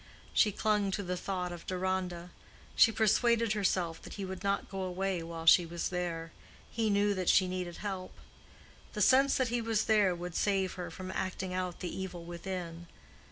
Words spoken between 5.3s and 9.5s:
she was there—he knew that she needed help. The sense that